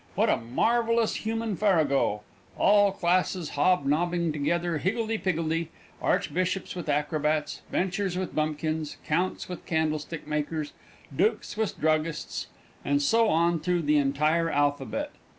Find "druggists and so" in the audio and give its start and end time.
11.79-13.29